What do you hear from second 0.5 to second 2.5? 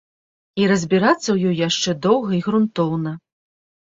І разбірацца ў ёй яшчэ доўга і